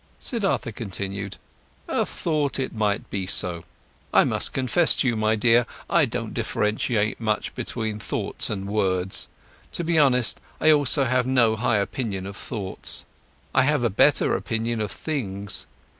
Siddhartha 0.19 0.71
continued: 0.71 1.37
"A 1.87 2.07
thought, 2.07 2.57
it 2.59 2.73
might 2.73 3.07
be 3.11 3.27
so. 3.27 3.63
I 4.11 4.23
must 4.23 4.51
confess 4.51 4.95
to 4.95 5.07
you, 5.07 5.15
my 5.15 5.35
dear: 5.35 5.67
I 5.91 6.05
don't 6.05 6.33
differentiate 6.33 7.21
much 7.21 7.53
between 7.53 7.99
thoughts 7.99 8.49
and 8.49 8.65
words. 8.67 9.27
To 9.73 9.83
be 9.83 9.99
honest, 9.99 10.39
I 10.59 10.71
also 10.71 11.03
have 11.03 11.27
no 11.27 11.55
high 11.55 11.77
opinion 11.77 12.25
of 12.25 12.35
thoughts. 12.35 13.05
I 13.53 13.61
have 13.61 13.83
a 13.83 13.91
better 13.91 14.35
opinion 14.35 14.81
of 14.81 14.89
things. 14.91 15.67